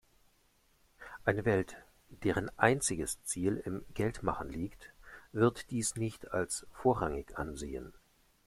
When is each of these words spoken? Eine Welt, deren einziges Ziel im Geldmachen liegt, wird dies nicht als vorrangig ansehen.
Eine 1.25 1.45
Welt, 1.45 1.77
deren 2.09 2.49
einziges 2.57 3.23
Ziel 3.23 3.57
im 3.63 3.85
Geldmachen 3.93 4.49
liegt, 4.49 4.89
wird 5.31 5.69
dies 5.69 5.95
nicht 5.95 6.31
als 6.31 6.65
vorrangig 6.73 7.37
ansehen. 7.37 7.93